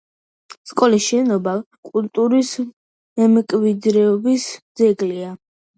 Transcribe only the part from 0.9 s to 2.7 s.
შენობა კულტურის